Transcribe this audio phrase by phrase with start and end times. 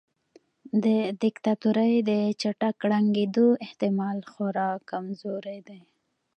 [0.83, 0.85] د
[1.23, 2.11] دیکتاتورۍ د
[2.41, 5.81] چټک ړنګیدو احتمال خورا کمزوری دی.